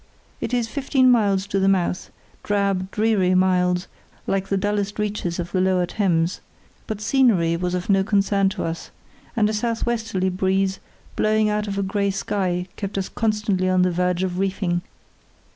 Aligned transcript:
It 0.39 0.51
is 0.51 0.67
fifteen 0.67 1.11
miles 1.11 1.45
to 1.45 1.59
the 1.59 1.69
mouth; 1.69 2.09
drab, 2.41 2.89
dreary 2.89 3.35
miles 3.35 3.85
like 4.25 4.47
the 4.49 4.57
dullest 4.57 4.97
reaches 4.97 5.37
of 5.37 5.51
the 5.51 5.61
lower 5.61 5.85
Thames; 5.85 6.41
but 6.87 6.99
scenery 6.99 7.55
was 7.55 7.75
of 7.75 7.87
no 7.87 8.03
concern 8.03 8.49
to 8.49 8.63
us, 8.63 8.89
and 9.35 9.47
a 9.47 9.53
south 9.53 9.85
westerly 9.85 10.29
breeze 10.29 10.79
blowing 11.15 11.49
out 11.49 11.67
of 11.67 11.77
a 11.77 11.83
grey 11.83 12.09
sky 12.09 12.65
kept 12.77 12.97
us 12.97 13.09
constantly 13.09 13.69
on 13.69 13.83
the 13.83 13.91
verge 13.91 14.23
of 14.23 14.39
reefing. 14.39 14.81